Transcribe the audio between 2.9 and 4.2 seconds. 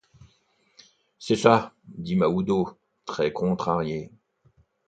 très contrarié.